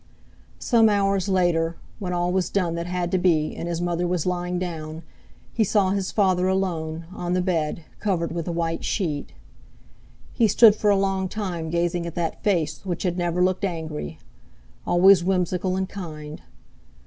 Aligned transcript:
Some 0.57 0.89
hours 0.89 1.29
later, 1.29 1.75
when 1.99 2.11
all 2.11 2.31
was 2.31 2.49
done 2.49 2.73
that 2.73 2.87
had 2.87 3.11
to 3.11 3.19
be, 3.19 3.55
and 3.55 3.67
his 3.67 3.79
mother 3.79 4.07
was 4.07 4.25
lying 4.25 4.57
down, 4.57 5.03
he 5.53 5.63
saw 5.63 5.91
his 5.91 6.11
father 6.11 6.47
alone, 6.47 7.05
on 7.13 7.33
the 7.33 7.39
bed, 7.41 7.83
covered 7.99 8.31
with 8.31 8.47
a 8.47 8.51
white 8.51 8.83
sheet. 8.83 9.31
He 10.33 10.47
stood 10.47 10.75
for 10.75 10.89
a 10.89 10.97
long 10.97 11.29
time 11.29 11.69
gazing 11.69 12.07
at 12.07 12.15
that 12.15 12.41
face 12.43 12.83
which 12.83 13.03
had 13.03 13.15
never 13.15 13.43
looked 13.43 13.63
angry—always 13.63 15.23
whimsical, 15.23 15.75
and 15.75 15.87
kind. 15.87 16.41